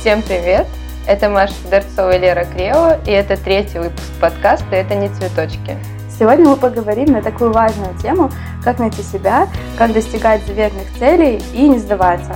[0.00, 0.64] Всем привет!
[1.08, 5.76] Это Маша Федорцова и Лера Крео, и это третий выпуск подкаста «Это не цветочки».
[6.16, 8.30] Сегодня мы поговорим на такую важную тему,
[8.62, 12.34] как найти себя, как достигать заветных целей и не сдаваться.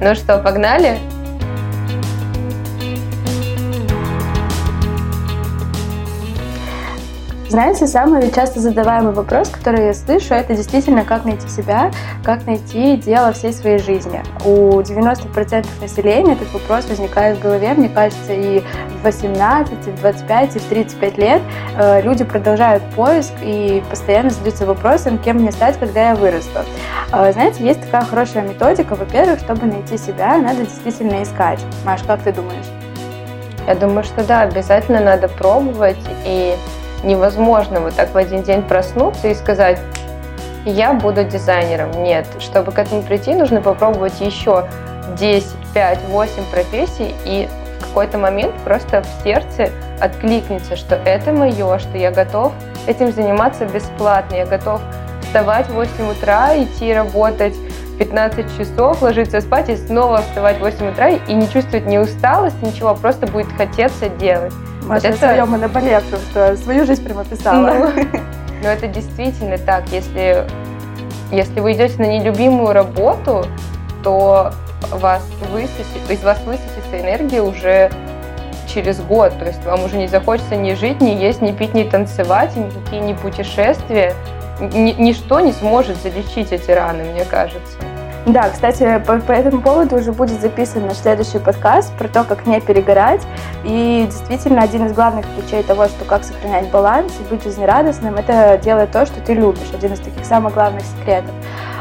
[0.00, 0.98] Ну что, погнали?
[7.50, 11.90] Знаете, самый часто задаваемый вопрос, который я слышу, это действительно, как найти себя,
[12.22, 14.22] как найти дело всей своей жизни.
[14.44, 20.00] У 90% населения этот вопрос возникает в голове, мне кажется, и в 18, и в
[20.00, 21.42] 25, и в 35 лет
[21.76, 26.60] э, люди продолжают поиск и постоянно задаются вопросом, кем мне стать, когда я вырасту.
[27.12, 28.94] Э, знаете, есть такая хорошая методика.
[28.94, 31.58] Во-первых, чтобы найти себя, надо действительно искать.
[31.84, 32.66] Маш, как ты думаешь?
[33.66, 36.54] Я думаю, что да, обязательно надо пробовать и
[37.04, 39.78] невозможно вот так в один день проснуться и сказать,
[40.64, 41.90] я буду дизайнером.
[42.02, 44.66] Нет, чтобы к этому прийти, нужно попробовать еще
[45.18, 47.48] 10, 5, 8 профессий и
[47.80, 52.52] в какой-то момент просто в сердце откликнется, что это мое, что я готов
[52.86, 54.80] этим заниматься бесплатно, я готов
[55.22, 57.54] вставать в 8 утра, идти работать
[57.98, 62.62] 15 часов, ложиться спать и снова вставать в 8 утра и не чувствовать ни усталость,
[62.62, 64.52] ничего, просто будет хотеться делать.
[64.90, 65.16] Вот это...
[65.16, 67.92] своем наболевшем, что свою жизнь прямо писала.
[68.62, 69.88] Ну, но это действительно так.
[69.90, 70.44] Если,
[71.30, 73.46] если вы идете на нелюбимую работу,
[74.02, 74.52] то
[74.90, 77.90] вас высосет, из вас высосется энергия уже
[78.66, 79.38] через год.
[79.38, 83.00] То есть вам уже не захочется ни жить, ни есть, ни пить, ни танцевать, никакие
[83.00, 84.12] ни путешествия.
[84.60, 87.78] Ни, ничто не сможет залечить эти раны, мне кажется.
[88.26, 92.46] Да, кстати, по, по этому поводу уже будет записан наш следующий подкаст про то, как
[92.46, 93.22] не перегорать.
[93.64, 98.60] И действительно, один из главных ключей того, что как сохранять баланс и быть жизнерадостным, это
[98.62, 99.70] делать то, что ты любишь.
[99.72, 101.30] Один из таких самых главных секретов.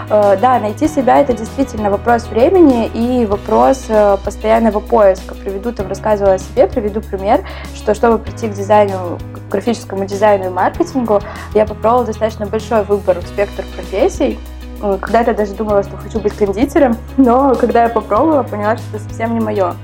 [0.09, 5.35] Э, да, найти себя это действительно вопрос времени и вопрос э, постоянного поиска.
[5.35, 7.41] Приведу, там рассказывала о себе, приведу пример,
[7.75, 11.19] что чтобы прийти к дизайну, к графическому дизайну и маркетингу,
[11.53, 14.39] я попробовала достаточно большой выбор, спектр профессий,
[14.79, 19.33] когда-то даже думала, что хочу быть кондитером, но когда я попробовала, поняла, что это совсем
[19.33, 19.75] не мое.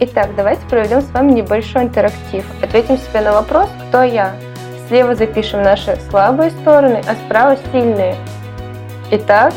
[0.00, 2.44] Итак, давайте проведем с вами небольшой интерактив.
[2.62, 4.36] Ответим себе на вопрос «Кто я?».
[4.86, 8.14] Слева запишем наши слабые стороны, а справа сильные.
[9.10, 9.52] Итак,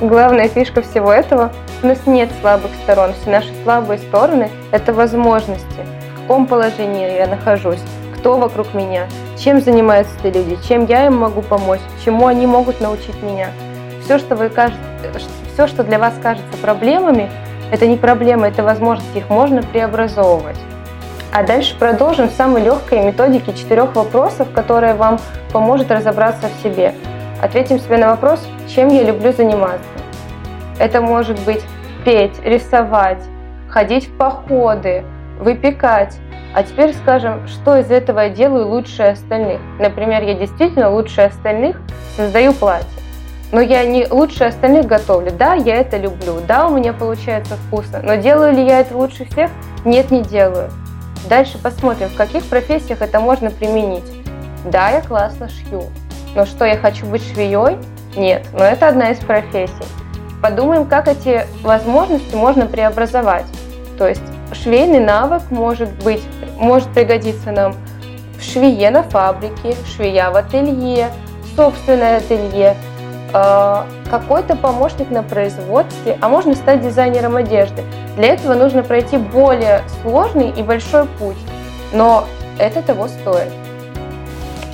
[0.00, 3.12] главная фишка всего этого– у нас нет слабых сторон.
[3.20, 5.86] Все наши слабые стороны– это возможности.
[6.12, 7.78] В каком положении я нахожусь,
[8.16, 9.06] кто вокруг меня,
[9.38, 13.50] чем занимаются эти люди, чем я им могу помочь, чему они могут научить меня–
[14.08, 14.50] все, что вы
[15.52, 17.28] все, что для вас кажется проблемами,
[17.70, 20.56] это не проблемы, это возможности, их можно преобразовывать.
[21.30, 25.18] А дальше продолжим с самой легкой методики четырех вопросов, которая вам
[25.52, 26.94] поможет разобраться в себе.
[27.42, 29.84] Ответим себе на вопрос, чем я люблю заниматься.
[30.78, 31.62] Это может быть
[32.02, 33.22] петь, рисовать,
[33.68, 35.04] ходить в походы,
[35.38, 36.16] выпекать.
[36.54, 39.60] А теперь скажем, что из этого я делаю лучше остальных.
[39.78, 41.78] Например, я действительно лучше остальных
[42.16, 42.97] создаю платье
[43.52, 45.30] но я не лучше остальных готовлю.
[45.32, 49.24] Да, я это люблю, да, у меня получается вкусно, но делаю ли я это лучше
[49.24, 49.50] всех?
[49.84, 50.70] Нет, не делаю.
[51.28, 54.04] Дальше посмотрим, в каких профессиях это можно применить.
[54.64, 55.84] Да, я классно шью,
[56.34, 57.78] но что, я хочу быть швеей?
[58.16, 59.72] Нет, но это одна из профессий.
[60.42, 63.46] Подумаем, как эти возможности можно преобразовать.
[63.96, 64.22] То есть
[64.52, 66.22] швейный навык может быть,
[66.56, 67.74] может пригодиться нам
[68.38, 71.08] в швее на фабрике, швея в ателье,
[71.56, 72.76] собственное ателье,
[73.30, 77.84] какой-то помощник на производстве, а можно стать дизайнером одежды.
[78.16, 81.38] Для этого нужно пройти более сложный и большой путь,
[81.92, 82.24] но
[82.58, 83.52] это того стоит.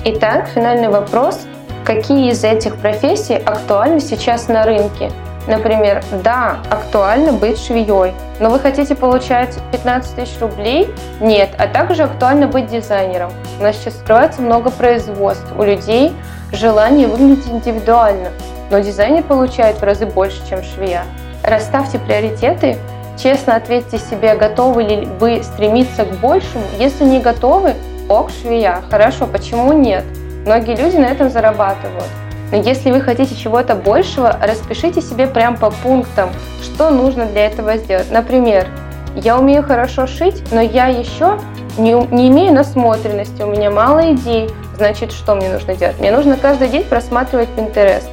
[0.05, 1.41] Итак, финальный вопрос.
[1.83, 5.11] Какие из этих профессий актуальны сейчас на рынке?
[5.47, 10.89] Например, да, актуально быть швеей, но вы хотите получать 15 тысяч рублей?
[11.21, 13.31] Нет, а также актуально быть дизайнером.
[13.59, 16.13] У нас сейчас открывается много производств, у людей
[16.55, 18.29] желание выглядеть индивидуально,
[18.71, 21.03] но дизайнер получает в разы больше, чем швея.
[21.43, 22.77] Расставьте приоритеты,
[23.21, 26.63] честно ответьте себе, готовы ли вы стремиться к большему.
[26.79, 27.73] Если не готовы,
[28.09, 30.03] ок, швея, хорошо, почему нет?
[30.45, 32.09] Многие люди на этом зарабатывают.
[32.51, 36.29] Но если вы хотите чего-то большего, распишите себе прям по пунктам,
[36.61, 38.11] что нужно для этого сделать.
[38.11, 38.67] Например,
[39.15, 41.39] я умею хорошо шить, но я еще
[41.77, 44.49] не, не имею насмотренности, у меня мало идей.
[44.77, 45.99] Значит, что мне нужно делать?
[45.99, 48.09] Мне нужно каждый день просматривать Pinterest.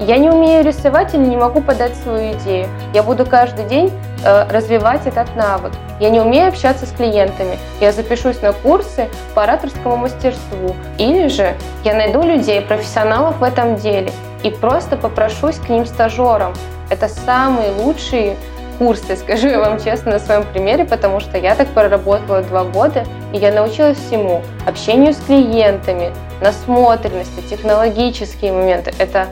[0.00, 2.68] Я не умею рисовать или не могу подать свою идею.
[2.94, 3.92] Я буду каждый день
[4.24, 5.72] э, развивать этот навык.
[6.00, 7.58] Я не умею общаться с клиентами.
[7.80, 10.74] Я запишусь на курсы по ораторскому мастерству.
[10.96, 11.54] Или же
[11.84, 14.10] я найду людей, профессионалов в этом деле,
[14.42, 16.54] и просто попрошусь к ним стажером.
[16.88, 18.36] Это самые лучшие
[18.80, 23.04] курсе, скажу я вам честно на своем примере, потому что я так проработала два года,
[23.32, 24.42] и я научилась всему.
[24.66, 28.92] Общению с клиентами, насмотренности, технологические моменты.
[28.98, 29.28] Это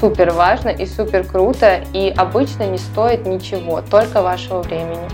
[0.00, 5.08] супер важно и супер круто, и обычно не стоит ничего, только вашего времени.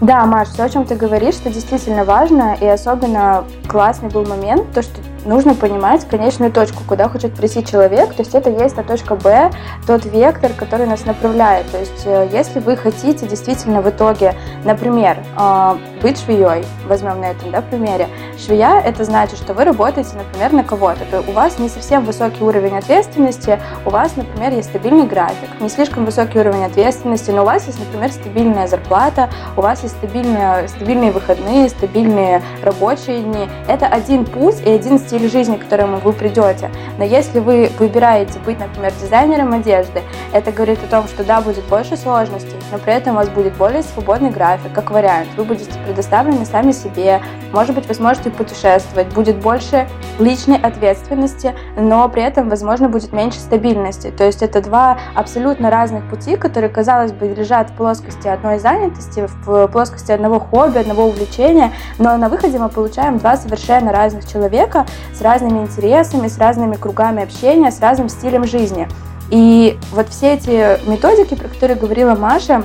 [0.00, 4.72] Да, Маш, все, о чем ты говоришь, это действительно важно, и особенно классный был момент,
[4.72, 8.14] то, что нужно понимать конечную точку, куда хочет прийти человек.
[8.14, 9.50] То есть это есть та точка Б,
[9.86, 11.70] тот вектор, который нас направляет.
[11.70, 14.34] То есть э, если вы хотите действительно в итоге,
[14.64, 18.08] например, э, быть швеей, возьмем на этом да, примере,
[18.38, 21.00] швея это значит, что вы работаете, например, на кого-то.
[21.10, 25.68] То у вас не совсем высокий уровень ответственности, у вас, например, есть стабильный график, не
[25.68, 30.68] слишком высокий уровень ответственности, но у вас есть, например, стабильная зарплата, у вас есть стабильные,
[30.68, 33.48] стабильные выходные, стабильные рабочие дни.
[33.68, 36.70] Это один путь и один стиль жизни, к которому вы придете.
[36.98, 40.02] Но если вы выбираете быть, например, дизайнером одежды,
[40.32, 43.54] это говорит о том, что да, будет больше сложностей, но при этом у вас будет
[43.54, 45.28] более свободный график, как вариант.
[45.36, 47.20] Вы будете предоставлены сами себе,
[47.52, 53.38] может быть, вы сможете путешествовать, будет больше личной ответственности, но при этом, возможно, будет меньше
[53.38, 54.12] стабильности.
[54.16, 59.26] То есть это два абсолютно разных пути, которые, казалось бы, лежат в плоскости одной занятости,
[59.44, 64.86] в плоскости одного хобби, одного увлечения, но на выходе мы получаем два совершенно разных человека,
[65.14, 68.88] с разными интересами, с разными кругами общения, с разным стилем жизни.
[69.30, 72.64] И вот все эти методики, про которые говорила Маша,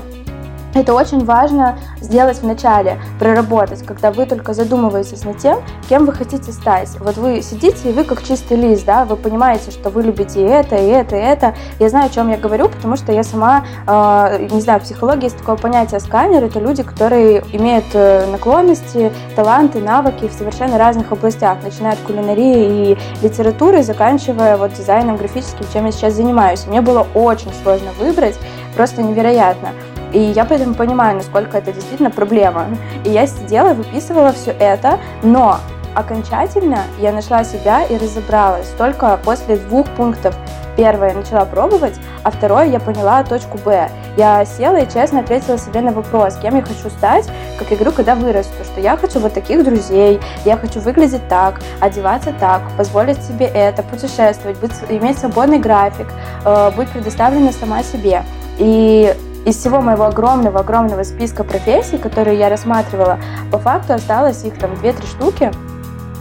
[0.76, 6.14] это очень важно сделать в начале, проработать, когда вы только задумываетесь над тем, кем вы
[6.14, 6.90] хотите стать.
[7.00, 10.48] Вот вы сидите, и вы как чистый лист, да, вы понимаете, что вы любите и
[10.48, 11.56] это, и это, и это.
[11.80, 15.26] Я знаю, о чем я говорю, потому что я сама, э, не знаю, в психологии
[15.26, 21.12] есть такое понятие сканер, это люди, которые имеют э, наклонности, таланты, навыки в совершенно разных
[21.12, 26.68] областях, начиная от кулинарии и литературы, заканчивая вот дизайном графическим, чем я сейчас занимаюсь.
[26.68, 28.36] Мне было очень сложно выбрать,
[28.76, 29.70] просто невероятно.
[30.16, 32.68] И я поэтому понимаю, насколько это действительно проблема.
[33.04, 35.58] И я сидела, выписывала все это, но
[35.94, 40.34] окончательно я нашла себя и разобралась только после двух пунктов.
[40.78, 43.90] Первое, я начала пробовать, а второе, я поняла точку Б.
[44.16, 47.30] Я села и честно ответила себе на вопрос, кем я хочу стать,
[47.60, 51.60] как я говорю, когда вырасту, что я хочу вот таких друзей, я хочу выглядеть так,
[51.82, 56.08] одеваться так, позволить себе это, путешествовать, быть, иметь свободный график,
[56.46, 58.24] э, быть предоставлена сама себе.
[58.58, 59.14] И
[59.46, 63.20] из всего моего огромного-огромного списка профессий, которые я рассматривала,
[63.52, 65.52] по факту осталось их там 2-3 штуки,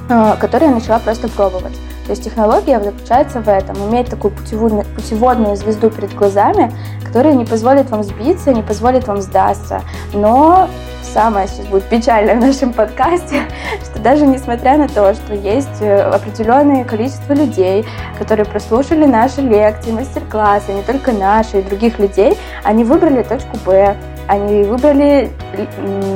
[0.08, 1.76] э, которые я начала просто пробовать.
[2.04, 6.70] То есть технология заключается в этом, иметь такую путеводную, путеводную звезду перед глазами,
[7.02, 9.80] которая не позволит вам сбиться, не позволит вам сдаться,
[10.12, 10.68] но
[11.14, 13.42] самое сейчас будет печально в нашем подкасте,
[13.84, 17.86] что даже несмотря на то, что есть э, определенное количество людей,
[18.18, 23.96] которые прослушали наши лекции, мастер-классы, не только наши, и других людей, они выбрали точку Б,
[24.26, 25.30] они выбрали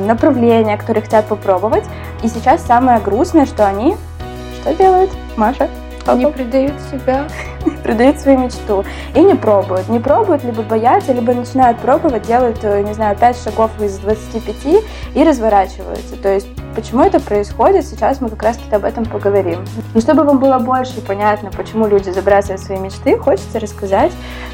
[0.05, 1.85] направление, которое хотят попробовать.
[2.21, 3.95] И сейчас самое грустное, что они
[4.61, 5.69] что делают, Маша?
[6.11, 7.27] Они предают себя.
[7.83, 8.83] Предают свою мечту.
[9.15, 9.89] И не пробуют.
[9.89, 14.83] Не пробуют, либо боятся, либо начинают пробовать, делают, э, не знаю, 5 шагов из 25
[15.15, 16.15] и разворачиваются.
[16.17, 19.65] То есть Почему это происходит, сейчас мы как раз таки об этом поговорим.
[19.93, 24.11] Но чтобы вам было больше понятно, почему люди забрасывают свои мечты, хочется рассказать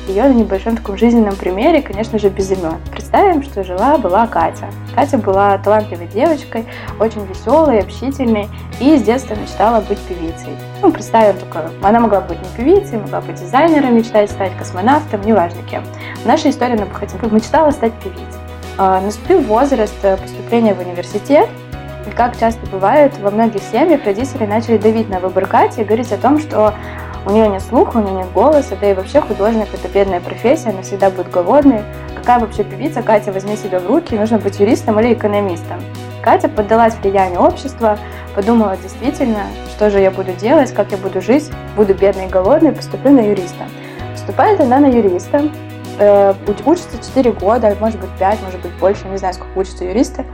[0.07, 2.77] ее на небольшом таком жизненном примере, конечно же, без имен.
[2.91, 4.69] Представим, что жила-была Катя.
[4.95, 6.65] Катя была талантливой девочкой,
[6.99, 8.49] очень веселой, общительной,
[8.79, 10.55] и с детства мечтала быть певицей.
[10.81, 15.61] Ну, представим только, она могла быть не певицей, могла быть дизайнером, мечтать стать космонавтом, неважно
[15.69, 15.83] кем.
[16.23, 16.85] В нашей истории она
[17.29, 18.23] мечтала стать певицей.
[18.77, 21.49] А, наступил возраст поступления в университет,
[22.07, 26.11] и как часто бывает, во многих семьях родители начали давить на выбор Кати и говорить
[26.11, 26.73] о том, что
[27.25, 30.69] у нее нет слуха, у нее нет голоса, да и вообще художник это бедная профессия,
[30.69, 31.81] она всегда будет голодной.
[32.15, 35.81] Какая вообще певица, Катя, возьми себя в руки, нужно быть юристом или экономистом.
[36.21, 37.97] Катя поддалась влиянию общества,
[38.35, 39.43] подумала действительно,
[39.75, 43.21] что же я буду делать, как я буду жить, буду бедной и голодной, поступлю на
[43.21, 43.65] юриста.
[44.11, 45.49] Поступает она на юриста,
[45.99, 46.33] э,
[46.65, 50.25] учится 4 года, может быть 5, может быть больше, не знаю, сколько учатся юристы.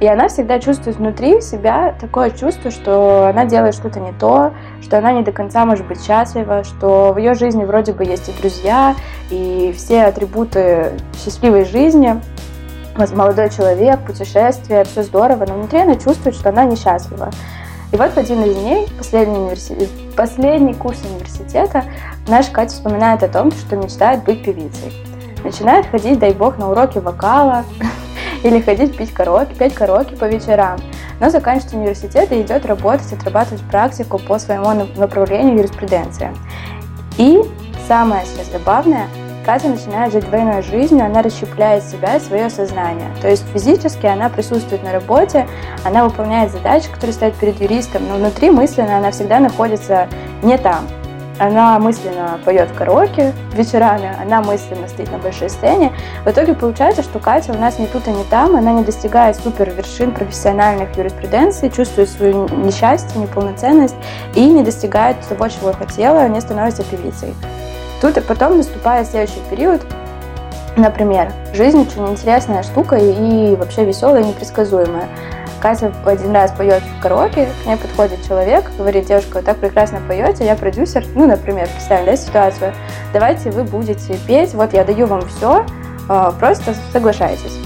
[0.00, 4.98] И она всегда чувствует внутри себя такое чувство, что она делает что-то не то, что
[4.98, 8.32] она не до конца может быть счастлива, что в ее жизни вроде бы есть и
[8.32, 8.94] друзья,
[9.30, 10.92] и все атрибуты
[11.22, 12.20] счастливой жизни,
[12.96, 17.30] молодой человек, путешествие, все здорово, но внутри она чувствует, что она несчастлива.
[17.92, 21.84] И вот в один из дней, последний, университет, последний курс университета,
[22.26, 24.92] наш Катя вспоминает о том, что мечтает быть певицей.
[25.44, 27.64] Начинает ходить, дай бог, на уроки вокала
[28.42, 30.80] или ходить пить караоке, петь караоке по вечерам.
[31.20, 36.34] Но заканчивает университет и идет работать, отрабатывать практику по своему направлению юриспруденции.
[37.18, 37.40] И
[37.86, 39.06] самое сейчас забавное,
[39.46, 43.08] Катя начинает жить двойной жизнью, она расщепляет себя и свое сознание.
[43.22, 45.46] То есть физически она присутствует на работе,
[45.84, 50.08] она выполняет задачи, которые стоят перед юристом, но внутри мысленно она всегда находится
[50.42, 50.88] не там.
[51.38, 55.92] Она мысленно поет в караоке вечерами, она мысленно стоит на большой сцене.
[56.24, 59.36] В итоге получается, что Катя у нас не тут и не там, она не достигает
[59.36, 63.94] супер вершин профессиональных юриспруденций, чувствует свое несчастье, неполноценность
[64.34, 67.32] и не достигает того, чего хотела, не становится певицей.
[68.00, 69.82] Тут и потом наступает следующий период,
[70.76, 75.08] например, жизнь очень интересная штука и вообще веселая непредсказуемая.
[75.60, 80.00] Катя один раз поет в караоке, к ней подходит человек, говорит, девушка, вы так прекрасно
[80.06, 82.72] поете, я продюсер, ну, например, представим, да, ситуацию,
[83.12, 85.64] давайте вы будете петь, вот я даю вам все,
[86.08, 87.58] а, просто соглашайтесь.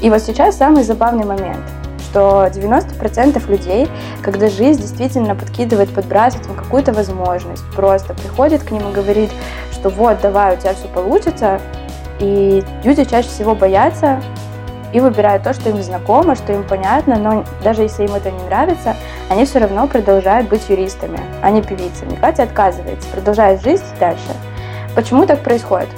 [0.00, 1.60] И вот сейчас самый забавный момент,
[2.14, 3.88] что 90% людей,
[4.22, 9.30] когда жизнь действительно подкидывает, подбрасывает им какую-то возможность, просто приходит к ним и говорит,
[9.72, 11.60] что вот, давай, у тебя все получится,
[12.20, 14.22] и люди чаще всего боятся
[14.92, 18.44] и выбирают то, что им знакомо, что им понятно, но даже если им это не
[18.44, 18.94] нравится,
[19.28, 22.14] они все равно продолжают быть юристами, а не певицами.
[22.14, 24.20] Катя отказывается, продолжает жить дальше.
[24.94, 25.88] Почему так происходит?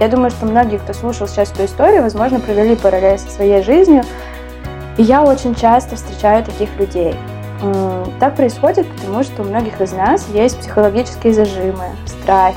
[0.00, 4.02] Я думаю, что многие, кто слушал сейчас эту историю, возможно, провели параллель со своей жизнью.
[4.98, 7.14] И я очень часто встречаю таких людей.
[8.18, 12.56] Так происходит, потому что у многих из нас есть психологические зажимы, страхи,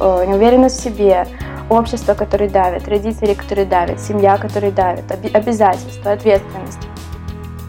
[0.00, 1.26] э, неуверенность в себе,
[1.68, 5.04] общество, которое давит, родители, которые давят, семья, которые давит,
[5.34, 6.78] обязательства, ответственность.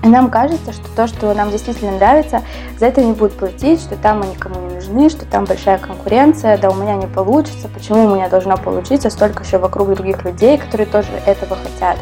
[0.03, 2.41] И нам кажется, что то, что нам действительно нравится,
[2.79, 6.57] за это не будут платить, что там мы никому не нужны, что там большая конкуренция,
[6.57, 10.57] да у меня не получится, почему у меня должно получиться, столько еще вокруг других людей,
[10.57, 11.97] которые тоже этого хотят.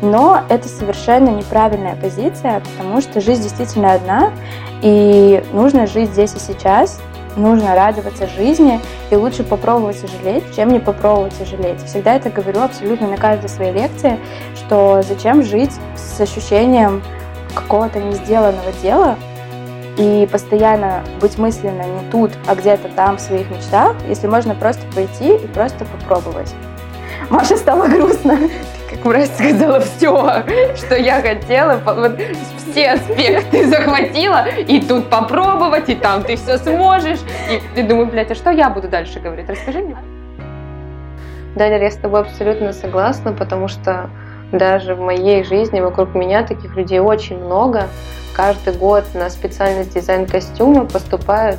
[0.00, 4.30] Но это совершенно неправильная позиция, потому что жизнь действительно одна,
[4.80, 7.00] и нужно жить здесь и сейчас,
[7.36, 11.82] нужно радоваться жизни, и лучше попробовать и жалеть, чем не попробовать и жалеть.
[11.84, 14.18] Всегда это говорю абсолютно на каждой своей лекции,
[14.54, 17.02] что зачем жить с ощущением
[17.54, 19.16] какого-то не сделанного дела,
[19.96, 24.82] и постоянно быть мысленно не тут, а где-то там в своих мечтах, если можно просто
[24.94, 26.54] пойти и просто попробовать.
[27.30, 28.38] Маша стало грустно
[28.98, 30.44] как мразь сказала все,
[30.76, 32.18] что я хотела, вот
[32.70, 37.20] все аспекты захватила, и тут попробовать, и там ты все сможешь.
[37.50, 39.48] И ты думаешь, блядь, а что я буду дальше говорить?
[39.48, 39.96] Расскажи мне.
[41.54, 44.10] Даня, я с тобой абсолютно согласна, потому что
[44.52, 47.88] даже в моей жизни вокруг меня таких людей очень много.
[48.34, 51.58] Каждый год на специальность дизайн костюма поступают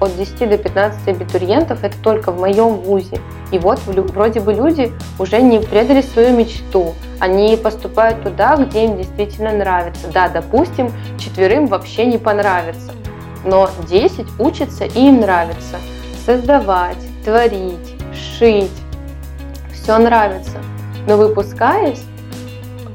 [0.00, 3.20] от 10 до 15 абитуриентов, это только в моем вузе.
[3.52, 8.96] И вот вроде бы люди уже не предали свою мечту, они поступают туда, где им
[8.96, 10.08] действительно нравится.
[10.12, 12.92] Да, допустим, четверым вообще не понравится,
[13.44, 15.76] но 10 учатся и им нравится.
[16.24, 17.94] Создавать, творить,
[18.38, 18.70] шить,
[19.72, 20.58] все нравится.
[21.06, 22.02] Но выпускаясь,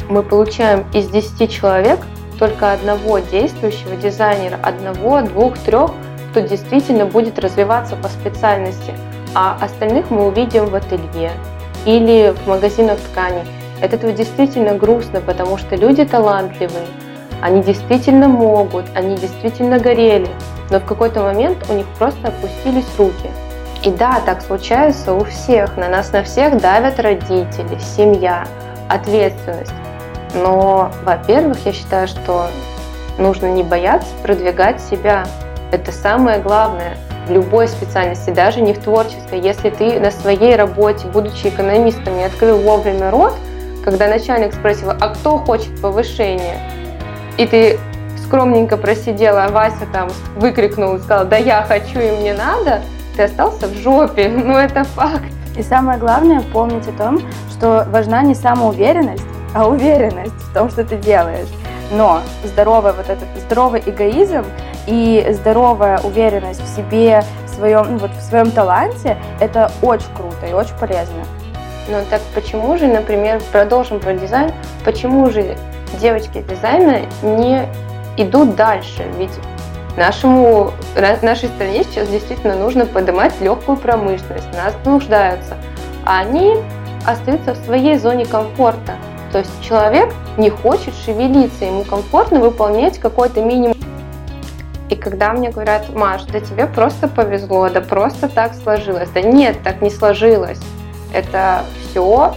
[0.10, 2.00] мы получаем из 10 человек
[2.38, 5.92] только одного действующего дизайнера, одного, двух, трех,
[6.36, 8.94] кто действительно будет развиваться по специальности,
[9.34, 11.32] а остальных мы увидим в ателье
[11.86, 13.44] или в магазинах тканей.
[13.82, 16.88] От этого действительно грустно, потому что люди талантливые,
[17.42, 20.28] они действительно могут, они действительно горели,
[20.72, 23.30] но в какой-то момент у них просто опустились руки.
[23.84, 28.46] И да, так случается у всех, на нас на всех давят родители, семья,
[28.90, 29.72] ответственность.
[30.34, 32.48] Но, во-первых, я считаю, что
[33.18, 35.26] нужно не бояться продвигать себя,
[35.76, 39.42] это самое главное в любой специальности, даже не в творческой.
[39.42, 43.34] Если ты на своей работе, будучи экономистом, не открыл вовремя рот,
[43.84, 46.58] когда начальник спросил, а кто хочет повышения,
[47.38, 47.78] и ты
[48.26, 52.82] скромненько просидела, а Вася там выкрикнул и сказал, да я хочу и мне надо,
[53.16, 54.30] ты остался в жопе.
[54.46, 55.32] Ну это факт.
[55.58, 60.84] И самое главное помнить о том, что важна не самоуверенность, а уверенность в том, что
[60.84, 61.48] ты делаешь.
[61.92, 64.44] Но здоровый вот этот здоровый эгоизм
[64.88, 70.46] и здоровая уверенность в себе, в своем, ну, вот в своем таланте, это очень круто
[70.46, 71.24] и очень полезно.
[71.88, 74.52] Ну так почему же, например, продолжим про дизайн,
[74.84, 75.56] почему же
[76.00, 77.68] девочки дизайна не
[78.18, 79.06] идут дальше?
[79.18, 79.32] Ведь
[79.96, 85.56] нашему, нашей стране сейчас действительно нужно поднимать легкую промышленность, нас нуждаются.
[86.06, 86.56] А они
[87.06, 88.94] остаются в своей зоне комфорта.
[89.32, 93.76] То есть человек не хочет шевелиться, ему комфортно выполнять какой-то минимум.
[94.90, 99.10] И когда мне говорят, Маш, да тебе просто повезло, да просто так сложилось.
[99.10, 100.60] Да нет, так не сложилось.
[101.14, 102.36] Это все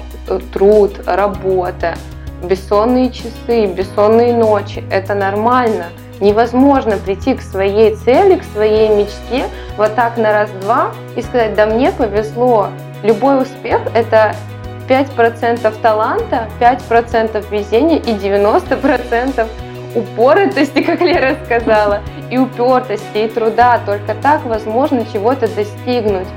[0.53, 1.95] труд, работа,
[2.43, 4.85] бессонные часы, бессонные ночи.
[4.91, 5.87] Это нормально.
[6.21, 11.67] Невозможно прийти к своей цели, к своей мечте вот так на раз-два и сказать, да
[11.67, 12.69] мне повезло.
[13.03, 14.35] Любой успех– это
[14.89, 19.47] 5% таланта, 5% везения и 90%
[19.95, 22.01] упоротости, как Лера сказала,
[22.31, 23.81] и упертости, и труда.
[23.85, 26.29] Только так возможно чего-то достигнуть.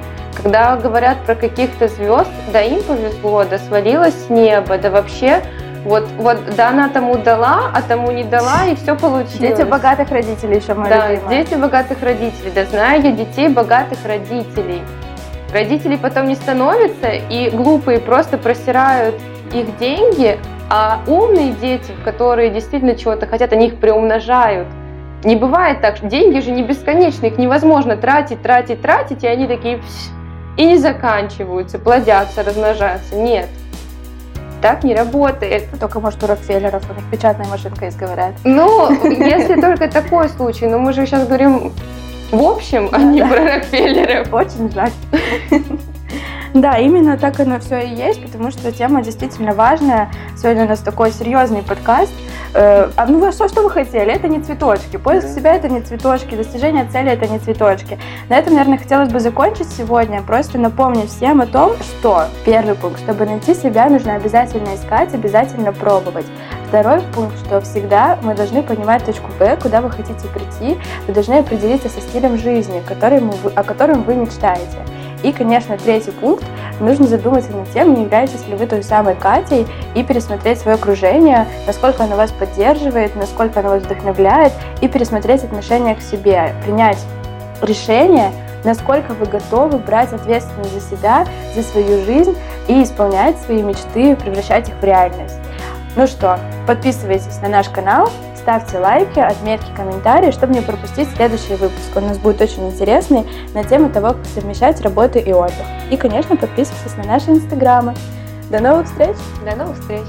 [0.41, 5.41] Когда говорят про каких-то звезд, да им повезло, да свалилось с неба, да вообще
[5.83, 9.39] вот, вот, да, она тому дала, а тому не дала, и все получилось.
[9.39, 11.43] Дети богатых родителей еще мои Да, любимые.
[11.43, 12.51] дети богатых родителей.
[12.53, 14.81] Да, знаю я детей богатых родителей.
[15.51, 19.15] Родителей потом не становятся, и глупые просто просирают
[19.53, 20.37] их деньги,
[20.69, 24.67] а умные дети, которые действительно чего-то хотят, они их приумножают.
[25.23, 29.81] Не бывает так, деньги же не бесконечны, их невозможно тратить, тратить, тратить, и они такие
[30.57, 33.15] и не заканчиваются, плодятся, размножаются.
[33.15, 33.47] Нет.
[34.61, 35.63] Так не работает.
[35.79, 38.33] Только, может, у Рокфеллеров, у них печатная машинка есть, говорят.
[38.43, 41.71] Ну, если только такой случай, но мы же сейчас говорим
[42.31, 44.33] в общем, а не про Рокфеллеров.
[44.33, 44.91] Очень жаль.
[46.53, 50.11] Да, именно так оно все и есть, потому что тема действительно важная.
[50.35, 52.11] Сегодня у нас такой серьезный подкаст.
[52.53, 54.11] Э, а ну вы что, что вы хотели?
[54.11, 54.97] Это не цветочки.
[54.97, 55.33] Поиск да.
[55.33, 57.97] себя это не цветочки, достижение цели это не цветочки.
[58.27, 62.99] На этом, наверное, хотелось бы закончить сегодня, просто напомнить всем о том, что первый пункт,
[62.99, 66.25] чтобы найти себя, нужно обязательно искать, обязательно пробовать.
[66.67, 70.77] Второй пункт, что всегда мы должны понимать точку Б, куда вы хотите прийти,
[71.07, 73.21] вы должны определиться со стилем жизни, который,
[73.55, 74.79] о котором вы мечтаете.
[75.23, 76.43] И, конечно, третий пункт.
[76.79, 81.45] Нужно задуматься над тем, не являетесь ли вы той самой Катей, и пересмотреть свое окружение,
[81.67, 86.97] насколько оно вас поддерживает, насколько оно вас вдохновляет, и пересмотреть отношение к себе, принять
[87.61, 88.31] решение,
[88.63, 91.25] насколько вы готовы брать ответственность за себя,
[91.55, 92.35] за свою жизнь
[92.67, 95.37] и исполнять свои мечты, превращать их в реальность.
[95.97, 101.89] Ну что, подписывайтесь на наш канал, ставьте лайки, отметки, комментарии, чтобы не пропустить следующий выпуск.
[101.95, 105.65] Он у нас будет очень интересный на тему того, как совмещать работу и отдых.
[105.91, 107.93] И, конечно, подписывайтесь на наши инстаграмы.
[108.49, 109.17] До новых встреч!
[109.45, 110.05] До новых встреч!